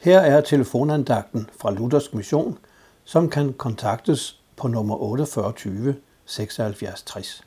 [0.00, 2.58] Her er telefonandagten fra Luthersk Mission,
[3.04, 7.44] som kan kontaktes på nummer 48 76 60.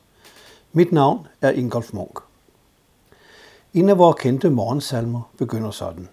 [0.71, 2.19] Mit navn er Ingolf Munk.
[3.73, 6.09] En af vores kendte morgensalmer begynder sådan.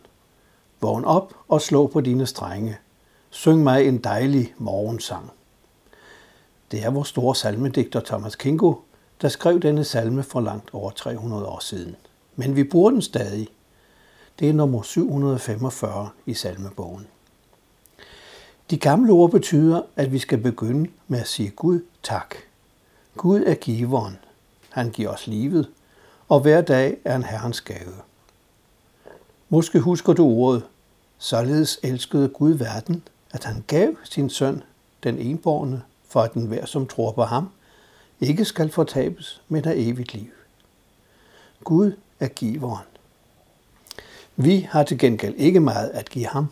[0.81, 2.79] Vågn op og slå på dine strenge.
[3.31, 5.31] Syng mig en dejlig morgensang.
[6.71, 8.75] Det er vores store salmedigter Thomas Kingo,
[9.23, 11.97] der skrev denne salme for langt over 300 år siden.
[12.37, 13.49] Men vi bruger den stadig.
[14.39, 17.07] Det er nummer 745 i salmebogen.
[18.71, 22.35] De gamle ord betyder, at vi skal begynde med at sige Gud tak.
[23.17, 24.19] Gud er giveren.
[24.71, 25.69] Han giver os livet,
[26.29, 27.95] og hver dag er en herrens gave.
[29.49, 30.65] Måske husker du ordet,
[31.19, 34.63] således elskede Gud verden, at han gav sin søn,
[35.03, 37.49] den enborgne, for at den hver, som tror på ham,
[38.21, 40.31] ikke skal fortabes, men have evigt liv.
[41.65, 42.90] Gud er giveren.
[44.43, 46.47] Vi har til gengæld ikke meget at give ham.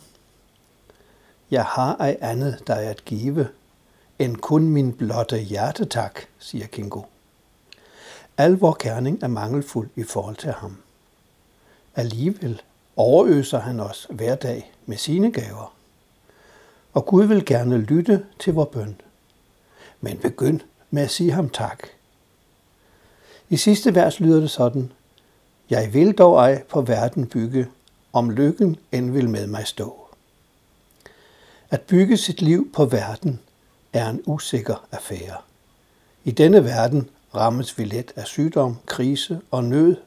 [1.51, 3.47] Jeg har ej andet, der er at give,
[4.19, 7.01] end kun min blotte hjertetak, siger Kingo.
[8.37, 10.77] Al vor kerning er mangelfuld i forhold til ham.
[11.95, 12.61] Alligevel
[12.95, 15.73] overøser han os hver dag med sine gaver.
[16.93, 19.01] Og Gud vil gerne lytte til vor bøn.
[20.01, 20.59] Men begynd
[20.91, 21.87] med at sige ham tak.
[23.49, 24.91] I sidste vers lyder det sådan,
[25.69, 27.67] Jeg vil dog ej på verden bygge,
[28.13, 29.95] om lykken end vil med mig stå.
[31.69, 33.39] At bygge sit liv på verden
[33.93, 35.37] er en usikker affære.
[36.23, 39.97] I denne verden rammes vi let af sygdom, krise og nød.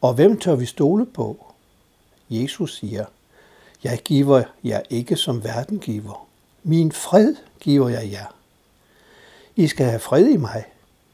[0.00, 1.46] Og hvem tør vi stole på?
[2.30, 3.04] Jesus siger,
[3.84, 6.26] jeg giver jer ikke som verden giver.
[6.62, 8.34] Min fred giver jeg jer.
[9.56, 10.64] I skal have fred i mig.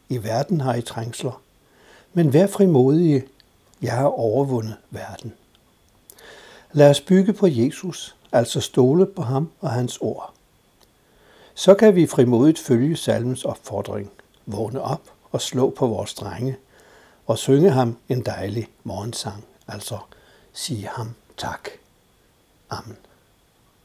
[0.09, 1.43] I verden har I trængsler.
[2.13, 3.25] Men vær frimodige.
[3.83, 5.33] Jeg har overvundet verden.
[6.77, 10.35] Lad os bygge på Jesus, altså stole på ham og hans ord.
[11.55, 14.11] Så kan vi frimodigt følge salmens opfordring,
[14.47, 16.57] vågne op og slå på vores strenge
[17.27, 19.99] og synge ham en dejlig morgensang, altså
[20.53, 21.69] sige ham tak.
[22.71, 22.97] Amen.